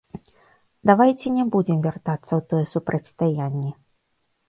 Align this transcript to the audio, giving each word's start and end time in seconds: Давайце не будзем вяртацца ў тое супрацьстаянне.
Давайце 0.91 1.27
не 1.37 1.45
будзем 1.57 1.79
вяртацца 1.85 2.29
ў 2.39 2.51
тое 2.55 2.65
супрацьстаянне. 2.75 3.71